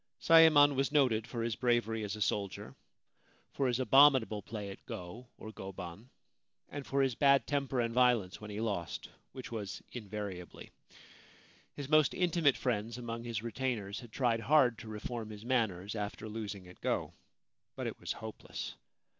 Sayemon 0.19 0.73
was 0.73 0.91
noted 0.91 1.27
for 1.27 1.43
his 1.43 1.55
bravery 1.55 2.03
as 2.03 2.15
a 2.15 2.23
soldier, 2.23 2.73
for 3.51 3.67
his 3.67 3.79
abominable 3.79 4.41
play 4.41 4.71
at 4.71 4.83
go 4.87 5.27
(or 5.37 5.51
goban), 5.51 6.09
and 6.69 6.87
for 6.87 7.03
his 7.03 7.13
bad 7.13 7.45
temper 7.45 7.79
and 7.79 7.93
violence 7.93 8.41
when 8.41 8.49
he 8.49 8.59
lost, 8.59 9.09
which 9.31 9.51
was 9.51 9.83
invariably. 9.91 10.71
His 11.75 11.87
most 11.87 12.15
intimate 12.15 12.57
friends 12.57 12.97
among 12.97 13.25
his 13.25 13.43
retainers 13.43 13.99
had 13.99 14.11
tried 14.11 14.39
hard 14.39 14.79
to 14.79 14.87
reform 14.87 15.29
his 15.29 15.45
manners 15.45 15.93
after 15.95 16.27
losing 16.27 16.67
at 16.67 16.81
go; 16.81 17.13
but 17.75 17.85
it 17.85 17.99
was 17.99 18.13
hopeless. 18.13 18.73